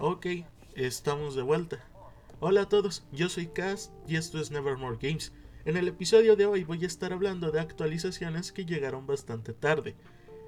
Ok, 0.00 0.26
estamos 0.76 1.34
de 1.34 1.42
vuelta. 1.42 1.84
Hola 2.38 2.62
a 2.62 2.68
todos, 2.68 3.04
yo 3.10 3.28
soy 3.28 3.48
Kaz 3.48 3.90
y 4.06 4.14
esto 4.14 4.38
es 4.38 4.52
Nevermore 4.52 4.96
Games. 5.02 5.32
En 5.64 5.76
el 5.76 5.88
episodio 5.88 6.36
de 6.36 6.46
hoy 6.46 6.62
voy 6.62 6.84
a 6.84 6.86
estar 6.86 7.12
hablando 7.12 7.50
de 7.50 7.58
actualizaciones 7.58 8.52
que 8.52 8.64
llegaron 8.64 9.08
bastante 9.08 9.52
tarde, 9.54 9.96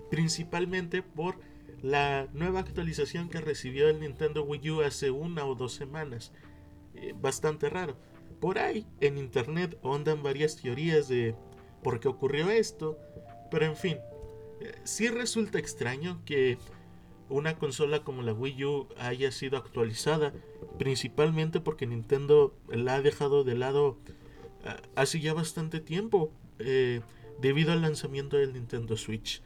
principalmente 0.09 1.03
por 1.03 1.35
la 1.83 2.29
nueva 2.33 2.61
actualización 2.61 3.29
que 3.29 3.41
recibió 3.41 3.89
el 3.89 3.99
Nintendo 3.99 4.45
Wii 4.45 4.71
U 4.71 4.83
hace 4.83 5.11
una 5.11 5.45
o 5.45 5.57
dos 5.57 5.73
semanas. 5.73 6.31
Eh, 6.95 7.13
bastante 7.21 7.69
raro. 7.69 7.97
Por 8.41 8.61
ahí 8.61 8.87
en 9.01 9.19
internet 9.19 9.77
ondan 9.83 10.23
varias 10.23 10.55
teorías 10.63 11.09
de 11.09 11.35
por 11.83 11.99
qué 11.99 12.07
ocurrió 12.07 12.51
esto, 12.51 12.99
pero 13.51 13.67
en 13.67 13.75
fin, 13.75 13.99
eh, 14.61 14.77
sí 14.85 15.09
resulta 15.09 15.59
extraño 15.59 16.23
que 16.25 16.57
una 17.31 17.57
consola 17.57 18.03
como 18.03 18.23
la 18.23 18.33
Wii 18.33 18.65
U 18.65 18.89
haya 18.99 19.31
sido 19.31 19.57
actualizada, 19.57 20.35
principalmente 20.79 21.61
porque 21.61 21.87
Nintendo 21.87 22.55
la 22.69 22.97
ha 22.97 23.03
dejado 23.03 23.45
de 23.45 23.55
lado 23.55 23.97
ah, 24.65 24.77
hace 24.97 25.21
ya 25.21 25.33
bastante 25.33 25.81
tiempo, 25.81 26.33
eh, 26.59 27.01
debido 27.41 27.73
al 27.73 27.83
lanzamiento 27.83 28.37
del 28.37 28.53
Nintendo 28.53 28.97
Switch. 28.97 29.43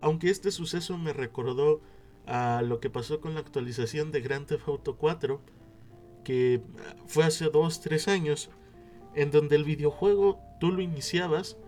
Aunque 0.00 0.30
este 0.30 0.50
suceso 0.50 0.96
me 0.96 1.12
recordó 1.12 1.80
a 2.26 2.62
lo 2.62 2.80
que 2.80 2.90
pasó 2.90 3.20
con 3.20 3.34
la 3.34 3.40
actualización 3.40 4.10
de 4.10 4.22
Grand 4.22 4.46
Theft 4.46 4.66
Auto 4.66 4.96
4, 4.96 5.40
que 6.24 6.62
ah, 6.78 6.96
fue 7.06 7.24
hace 7.24 7.46
2-3 7.52 8.08
años, 8.08 8.50
en 9.14 9.30
donde 9.30 9.56
el 9.56 9.64
videojuego 9.64 10.40
tú 10.60 10.72
lo 10.72 10.80
iniciabas 10.80 11.58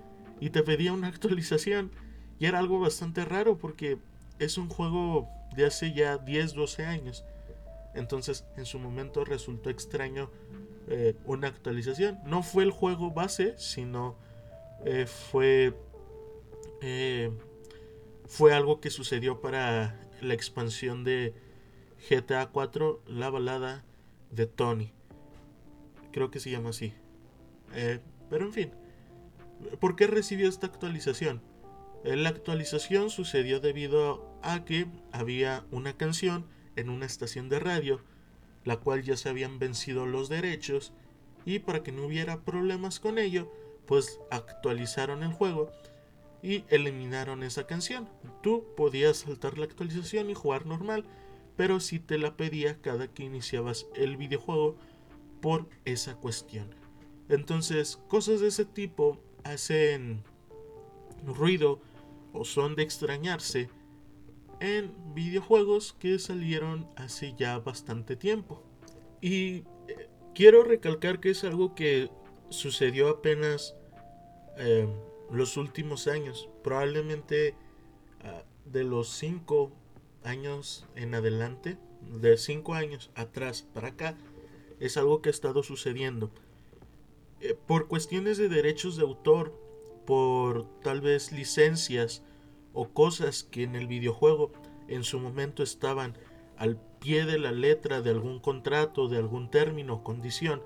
y 0.40 0.50
te 0.50 0.62
pedía 0.62 0.92
una 0.92 1.08
actualización, 1.08 1.90
y 2.38 2.46
era 2.46 2.58
algo 2.58 2.80
bastante 2.80 3.24
raro 3.24 3.58
porque 3.58 3.98
es 4.38 4.58
un 4.58 4.68
juego 4.68 5.28
de 5.54 5.66
hace 5.66 5.92
ya 5.92 6.18
10, 6.18 6.54
12 6.54 6.84
años. 6.84 7.24
Entonces 7.94 8.44
en 8.56 8.64
su 8.64 8.78
momento 8.78 9.24
resultó 9.24 9.70
extraño 9.70 10.30
eh, 10.88 11.14
una 11.24 11.48
actualización. 11.48 12.18
No 12.24 12.42
fue 12.42 12.64
el 12.64 12.70
juego 12.70 13.10
base, 13.10 13.54
sino 13.58 14.16
eh, 14.84 15.06
fue, 15.06 15.74
eh, 16.80 17.30
fue 18.26 18.54
algo 18.54 18.80
que 18.80 18.90
sucedió 18.90 19.40
para 19.40 20.00
la 20.20 20.34
expansión 20.34 21.04
de 21.04 21.34
GTA 22.08 22.46
4, 22.46 23.02
la 23.06 23.30
balada 23.30 23.84
de 24.30 24.46
Tony. 24.46 24.92
Creo 26.12 26.30
que 26.30 26.40
se 26.40 26.50
llama 26.50 26.70
así. 26.70 26.94
pero 28.28 28.44
en 28.44 28.52
fin, 28.52 28.70
¿por 29.80 29.96
qué 29.96 30.06
recibió 30.06 30.48
esta 30.48 30.66
actualización? 30.66 31.42
La 32.04 32.30
actualización 32.30 33.10
sucedió 33.10 33.60
debido 33.60 34.28
a 34.42 34.64
que 34.64 34.86
había 35.12 35.64
una 35.70 35.96
canción 35.96 36.46
en 36.74 36.90
una 36.90 37.06
estación 37.06 37.48
de 37.48 37.60
radio, 37.60 38.00
la 38.64 38.76
cual 38.78 39.02
ya 39.02 39.16
se 39.16 39.28
habían 39.28 39.58
vencido 39.58 40.06
los 40.06 40.28
derechos, 40.28 40.92
y 41.44 41.60
para 41.60 41.82
que 41.82 41.92
no 41.92 42.06
hubiera 42.06 42.40
problemas 42.40 42.98
con 42.98 43.18
ello, 43.18 43.52
pues 43.86 44.20
actualizaron 44.30 45.22
el 45.22 45.32
juego 45.32 45.70
y 46.42 46.64
eliminaron 46.68 47.42
esa 47.42 47.66
canción. 47.66 48.08
Tú 48.42 48.64
podías 48.76 49.18
saltar 49.18 49.58
la 49.58 49.64
actualización 49.64 50.28
y 50.30 50.34
jugar 50.34 50.66
normal, 50.66 51.04
pero 51.56 51.78
si 51.78 52.00
te 52.00 52.18
la 52.18 52.36
pedía 52.36 52.80
cada 52.80 53.08
que 53.08 53.24
iniciabas 53.24 53.86
el 53.94 54.16
videojuego 54.16 54.76
por 55.40 55.68
esa 55.84 56.16
cuestión. 56.16 56.74
Entonces, 57.28 58.00
cosas 58.08 58.40
de 58.40 58.48
ese 58.48 58.64
tipo 58.64 59.20
hacen 59.44 60.22
ruido 61.24 61.80
o 62.32 62.44
son 62.44 62.74
de 62.76 62.82
extrañarse 62.82 63.68
en 64.60 64.94
videojuegos 65.14 65.92
que 65.92 66.18
salieron 66.18 66.88
hace 66.96 67.34
ya 67.36 67.58
bastante 67.58 68.16
tiempo. 68.16 68.62
Y 69.20 69.64
eh, 69.88 70.08
quiero 70.34 70.62
recalcar 70.62 71.20
que 71.20 71.30
es 71.30 71.44
algo 71.44 71.74
que 71.74 72.10
sucedió 72.48 73.08
apenas 73.08 73.74
eh, 74.58 74.86
los 75.30 75.56
últimos 75.56 76.06
años, 76.06 76.48
probablemente 76.62 77.54
ah, 78.22 78.44
de 78.66 78.84
los 78.84 79.08
5 79.08 79.72
años 80.24 80.86
en 80.94 81.14
adelante, 81.14 81.78
de 82.20 82.36
5 82.36 82.74
años 82.74 83.10
atrás 83.14 83.62
para 83.62 83.88
acá, 83.88 84.16
es 84.78 84.96
algo 84.96 85.22
que 85.22 85.30
ha 85.30 85.32
estado 85.32 85.62
sucediendo. 85.62 86.30
Eh, 87.40 87.56
por 87.66 87.88
cuestiones 87.88 88.38
de 88.38 88.48
derechos 88.48 88.96
de 88.96 89.02
autor, 89.02 89.52
por 90.06 90.66
tal 90.80 91.00
vez 91.00 91.32
licencias 91.32 92.22
o 92.72 92.88
cosas 92.88 93.44
que 93.44 93.62
en 93.62 93.76
el 93.76 93.86
videojuego 93.86 94.52
en 94.88 95.04
su 95.04 95.18
momento 95.18 95.62
estaban 95.62 96.16
al 96.56 96.76
pie 97.00 97.24
de 97.24 97.38
la 97.38 97.52
letra 97.52 98.02
de 98.02 98.10
algún 98.10 98.38
contrato, 98.38 99.08
de 99.08 99.18
algún 99.18 99.50
término 99.50 99.94
o 99.94 100.04
condición, 100.04 100.62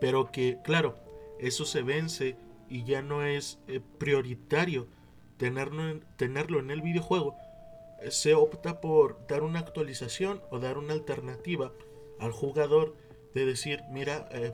pero 0.00 0.30
que, 0.30 0.58
claro, 0.62 0.96
eso 1.38 1.64
se 1.64 1.82
vence 1.82 2.36
y 2.68 2.84
ya 2.84 3.02
no 3.02 3.24
es 3.24 3.58
eh, 3.66 3.80
prioritario 3.98 4.88
tenerlo 5.38 5.88
en, 5.88 6.04
tenerlo 6.16 6.58
en 6.58 6.70
el 6.70 6.82
videojuego, 6.82 7.36
eh, 8.00 8.10
se 8.10 8.34
opta 8.34 8.80
por 8.80 9.26
dar 9.26 9.42
una 9.42 9.60
actualización 9.60 10.42
o 10.50 10.58
dar 10.58 10.78
una 10.78 10.92
alternativa 10.92 11.72
al 12.18 12.32
jugador 12.32 12.96
de 13.34 13.46
decir, 13.46 13.80
mira, 13.90 14.28
eh, 14.32 14.52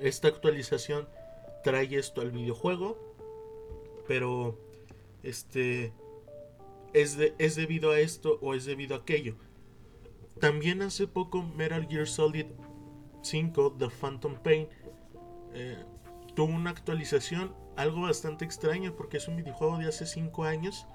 esta 0.00 0.28
actualización 0.28 1.08
trae 1.62 1.96
esto 1.96 2.20
al 2.20 2.32
videojuego, 2.32 3.11
pero 4.12 4.58
este 5.22 5.90
es, 6.92 7.16
es 7.38 7.56
debido 7.56 7.92
a 7.92 7.98
esto 7.98 8.38
o 8.42 8.52
es 8.52 8.66
debido 8.66 8.94
a 8.94 8.98
aquello. 8.98 9.36
También 10.38 10.82
hace 10.82 11.06
poco 11.06 11.42
Metal 11.42 11.88
Gear 11.88 12.06
Solid 12.06 12.44
5 13.22 13.76
The 13.78 13.88
Phantom 13.88 14.34
Pain 14.34 14.68
eh, 15.54 15.82
tuvo 16.34 16.52
una 16.52 16.68
actualización 16.68 17.54
algo 17.74 18.02
bastante 18.02 18.44
extraña 18.44 18.94
porque 18.94 19.16
es 19.16 19.28
un 19.28 19.36
videojuego 19.36 19.78
de 19.78 19.88
hace 19.88 20.04
5 20.04 20.44
años. 20.44 20.86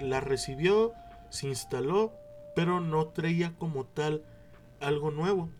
La 0.00 0.20
recibió, 0.20 0.94
se 1.28 1.48
instaló, 1.48 2.14
pero 2.56 2.80
no 2.80 3.08
traía 3.08 3.54
como 3.58 3.84
tal 3.84 4.24
algo 4.80 5.10
nuevo. 5.10 5.50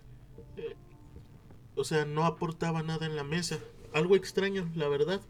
Eh, 0.56 0.75
o 1.77 1.84
sea, 1.84 2.06
no 2.06 2.25
aportaba 2.25 2.83
nada 2.83 3.04
en 3.04 3.15
la 3.15 3.25
mesa. 3.25 3.59
Algo 3.93 4.16
extraño, 4.16 4.71
la 4.75 4.89
verdad. 4.89 5.21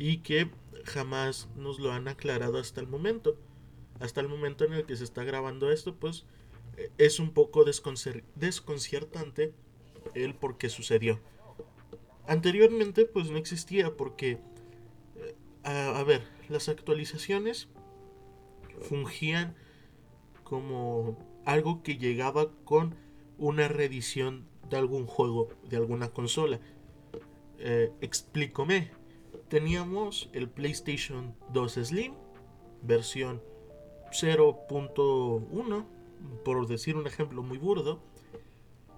Y 0.00 0.20
que 0.22 0.48
jamás 0.86 1.50
nos 1.56 1.78
lo 1.78 1.92
han 1.92 2.08
aclarado 2.08 2.56
hasta 2.56 2.80
el 2.80 2.86
momento. 2.86 3.36
Hasta 3.98 4.22
el 4.22 4.28
momento 4.28 4.64
en 4.64 4.72
el 4.72 4.86
que 4.86 4.96
se 4.96 5.04
está 5.04 5.24
grabando 5.24 5.70
esto, 5.70 5.94
pues 5.94 6.24
eh, 6.78 6.90
es 6.96 7.20
un 7.20 7.32
poco 7.34 7.64
desconcertante 7.64 9.52
el 10.14 10.34
por 10.34 10.56
qué 10.56 10.70
sucedió. 10.70 11.20
Anteriormente, 12.26 13.04
pues 13.04 13.30
no 13.30 13.36
existía 13.36 13.94
porque, 13.94 14.38
eh, 15.16 15.34
a, 15.64 16.02
ver, 16.04 16.22
las 16.48 16.70
actualizaciones 16.70 17.68
fungían 18.80 19.54
como 20.44 21.18
algo 21.44 21.82
que 21.82 21.98
llegaba 21.98 22.50
con 22.64 22.94
una 23.36 23.68
reedición 23.68 24.46
de 24.70 24.78
algún 24.78 25.04
juego, 25.04 25.50
de 25.68 25.76
alguna 25.76 26.08
consola. 26.08 26.58
Eh, 27.58 27.92
explícome 28.00 28.98
teníamos 29.50 30.30
el 30.32 30.48
PlayStation 30.48 31.34
2 31.52 31.72
Slim, 31.72 32.14
versión 32.82 33.42
0.1, 34.12 35.84
por 36.44 36.66
decir 36.66 36.96
un 36.96 37.06
ejemplo 37.06 37.42
muy 37.42 37.58
burdo, 37.58 38.00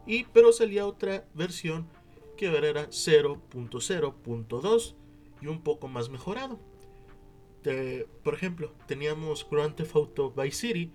y 0.06 0.24
pero 0.24 0.52
salía 0.52 0.86
otra 0.86 1.26
versión 1.34 1.88
que 2.36 2.46
era 2.46 2.88
0.0.2 2.90 4.94
y 5.40 5.46
un 5.46 5.62
poco 5.62 5.88
más 5.88 6.10
mejorado. 6.10 6.60
por 8.22 8.34
ejemplo, 8.34 8.72
teníamos 8.86 9.48
Grand 9.50 9.74
Theft 9.74 9.96
Auto 9.96 10.32
Vice 10.32 10.68
City, 10.68 10.92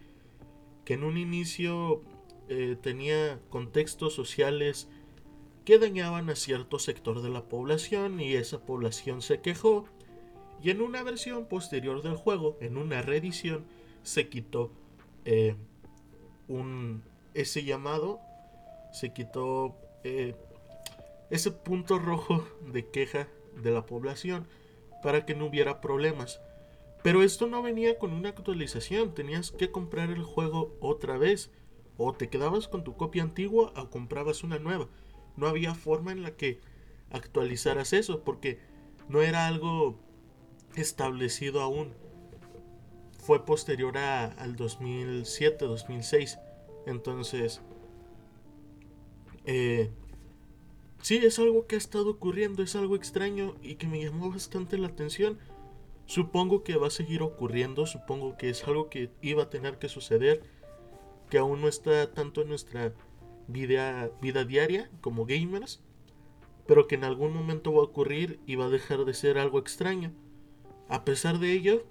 que 0.86 0.94
en 0.94 1.04
un 1.04 1.18
inicio 1.18 2.04
eh, 2.48 2.78
tenía 2.80 3.42
contextos 3.50 4.14
sociales 4.14 4.88
que 5.68 5.80
dañaban 5.80 6.30
a 6.30 6.36
cierto 6.38 6.80
sector 6.80 7.22
de 7.22 7.28
la 7.28 7.42
población 7.42 8.22
y 8.22 8.36
esa 8.36 8.60
población 8.62 9.22
se 9.22 9.42
quejó. 9.42 9.84
Y 10.64 10.70
en 10.70 10.80
una 10.80 11.04
versión 11.04 11.46
posterior 11.46 12.02
del 12.02 12.16
juego, 12.16 12.56
en 12.62 12.78
una 12.78 13.02
reedición, 13.02 13.66
se 14.02 14.30
quitó 14.30 14.72
eh, 15.26 15.58
un, 16.48 17.04
ese 17.34 17.66
llamado, 17.66 18.22
se 18.94 19.12
quitó 19.12 19.76
eh, 20.06 20.36
ese 21.32 21.52
punto 21.52 22.00
rojo 22.00 22.48
de 22.72 22.90
queja 22.90 23.28
de 23.62 23.72
la 23.72 23.86
población 23.86 24.48
para 25.04 25.26
que 25.26 25.36
no 25.36 25.48
hubiera 25.48 25.82
problemas. 25.82 26.40
Pero 27.04 27.24
esto 27.24 27.46
no 27.46 27.62
venía 27.62 28.00
con 28.00 28.14
una 28.14 28.30
actualización, 28.30 29.14
tenías 29.14 29.52
que 29.52 29.70
comprar 29.70 30.12
el 30.12 30.24
juego 30.24 30.78
otra 30.80 31.18
vez, 31.18 31.52
o 31.98 32.14
te 32.14 32.30
quedabas 32.30 32.70
con 32.70 32.86
tu 32.86 32.96
copia 32.96 33.24
antigua 33.24 33.74
o 33.76 33.90
comprabas 33.90 34.46
una 34.46 34.60
nueva 34.60 34.88
no 35.38 35.48
había 35.48 35.74
forma 35.76 36.12
en 36.12 36.24
la 36.24 36.36
que 36.36 36.60
actualizaras 37.12 37.94
eso 37.94 38.24
porque 38.24 38.60
no 39.08 39.22
era 39.22 39.48
algo 39.48 39.98
establecido 40.76 41.62
aún. 41.62 41.94
Fue 43.20 43.46
posterior 43.46 43.98
a, 43.98 44.26
al 44.26 44.56
2007, 44.56 45.66
2006. 45.66 46.40
Entonces, 46.86 47.62
eh, 49.46 49.92
sí, 51.02 51.18
es 51.18 51.40
algo 51.40 51.68
que 51.68 51.76
ha 51.76 51.78
estado 51.78 52.10
ocurriendo, 52.12 52.64
es 52.64 52.76
algo 52.76 52.96
extraño 52.96 53.56
y 53.62 53.76
que 53.76 53.88
me 53.88 54.04
llamó 54.04 54.32
bastante 54.32 54.78
la 54.78 54.88
atención. 54.88 55.38
Supongo 56.06 56.64
que 56.64 56.78
va 56.78 56.88
a 56.88 56.92
seguir 56.92 57.22
ocurriendo, 57.22 57.86
supongo 57.86 58.38
que 58.38 58.50
es 58.50 58.64
algo 58.66 58.90
que 58.90 59.12
iba 59.22 59.44
a 59.44 59.50
tener 59.50 59.78
que 59.78 59.90
suceder, 59.90 60.42
que 61.30 61.38
aún 61.38 61.60
no 61.60 61.68
está 61.68 62.14
tanto 62.14 62.42
en 62.42 62.50
nuestra 62.50 62.94
vida, 63.48 64.12
vida 64.22 64.46
diaria 64.46 64.90
como 65.02 65.26
gamers, 65.26 65.82
pero 66.66 66.88
que 66.88 66.96
en 66.96 67.04
algún 67.04 67.34
momento 67.34 67.74
va 67.74 67.80
a 67.80 67.86
ocurrir 67.86 68.40
y 68.46 68.56
va 68.56 68.66
a 68.66 68.70
dejar 68.70 69.06
de 69.06 69.14
ser 69.14 69.38
algo 69.38 69.60
extraño. 69.60 70.12
A 70.90 71.06
pesar 71.06 71.40
de 71.40 71.54
ello, 71.54 71.86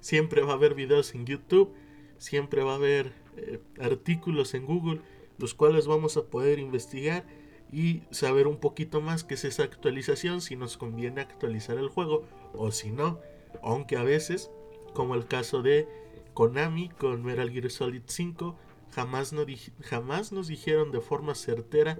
siempre 0.00 0.42
va 0.42 0.52
a 0.52 0.56
haber 0.56 0.74
videos 0.74 1.14
en 1.14 1.26
YouTube, 1.26 1.72
siempre 2.18 2.62
va 2.62 2.72
a 2.72 2.76
haber 2.76 3.12
eh, 3.36 3.60
artículos 3.80 4.54
en 4.54 4.66
Google, 4.66 5.00
los 5.38 5.54
cuales 5.54 5.86
vamos 5.86 6.16
a 6.16 6.26
poder 6.26 6.58
investigar 6.58 7.24
y 7.72 8.02
saber 8.10 8.46
un 8.46 8.58
poquito 8.58 9.00
más 9.00 9.24
qué 9.24 9.34
es 9.34 9.44
esa 9.44 9.62
actualización, 9.62 10.40
si 10.40 10.56
nos 10.56 10.76
conviene 10.76 11.22
actualizar 11.22 11.78
el 11.78 11.88
juego 11.88 12.26
o 12.52 12.70
si 12.70 12.90
no. 12.90 13.18
Aunque 13.62 13.96
a 13.96 14.02
veces, 14.02 14.50
como 14.92 15.14
el 15.14 15.26
caso 15.26 15.62
de 15.62 15.88
Konami 16.34 16.90
con 16.90 17.24
Metal 17.24 17.50
Gear 17.50 17.70
Solid 17.70 18.02
5, 18.06 18.56
jamás, 18.92 19.32
no 19.32 19.44
jamás 19.80 20.32
nos 20.32 20.48
dijeron 20.48 20.92
de 20.92 21.00
forma 21.00 21.34
certera 21.34 21.98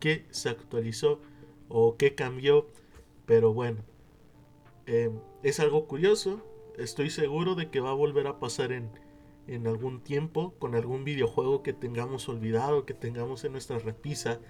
que 0.00 0.26
se 0.30 0.48
actualizó 0.48 1.20
o 1.68 1.96
qué 1.96 2.14
cambió. 2.14 2.68
Pero 3.26 3.52
bueno, 3.52 3.84
eh, 4.86 5.10
es 5.42 5.60
algo 5.60 5.86
curioso. 5.86 6.42
Estoy 6.76 7.10
seguro 7.10 7.54
de 7.54 7.70
que 7.70 7.80
va 7.80 7.90
a 7.90 7.94
volver 7.94 8.26
a 8.26 8.40
pasar 8.40 8.72
en, 8.72 8.90
en 9.46 9.66
algún 9.66 10.00
tiempo 10.00 10.54
con 10.58 10.74
algún 10.74 11.04
videojuego 11.04 11.62
que 11.62 11.72
tengamos 11.72 12.28
olvidado, 12.28 12.86
que 12.86 12.94
tengamos 12.94 13.44
en 13.44 13.52
nuestra 13.52 13.78
repisa. 13.78 14.40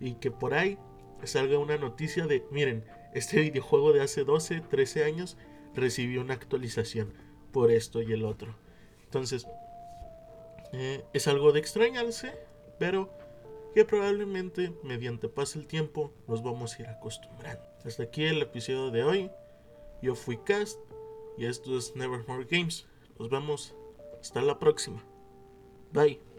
Y 0.00 0.14
que 0.14 0.30
por 0.30 0.54
ahí 0.54 0.78
salga 1.24 1.58
una 1.58 1.78
noticia 1.78 2.26
de, 2.26 2.46
miren, 2.50 2.84
este 3.14 3.40
videojuego 3.40 3.92
de 3.92 4.02
hace 4.02 4.24
12, 4.24 4.60
13 4.60 5.04
años 5.04 5.36
recibió 5.74 6.20
una 6.20 6.34
actualización 6.34 7.12
por 7.52 7.70
esto 7.70 8.02
y 8.02 8.12
el 8.12 8.24
otro. 8.24 8.54
Entonces, 9.04 9.46
eh, 10.78 11.04
es 11.14 11.26
algo 11.26 11.52
de 11.52 11.60
extrañarse, 11.60 12.34
pero 12.78 13.10
que 13.74 13.86
probablemente 13.86 14.74
mediante 14.82 15.28
pase 15.28 15.58
el 15.58 15.66
tiempo 15.66 16.12
nos 16.28 16.42
vamos 16.42 16.74
a 16.78 16.82
ir 16.82 16.88
acostumbrando. 16.88 17.62
Hasta 17.84 18.02
aquí 18.02 18.24
el 18.24 18.42
episodio 18.42 18.90
de 18.90 19.04
hoy. 19.04 19.30
Yo 20.02 20.14
fui 20.14 20.36
Cast 20.36 20.78
y 21.38 21.46
esto 21.46 21.78
es 21.78 21.96
Nevermore 21.96 22.46
Games. 22.50 22.86
Nos 23.18 23.30
vemos 23.30 23.74
hasta 24.20 24.42
la 24.42 24.58
próxima. 24.58 25.02
Bye. 25.92 26.35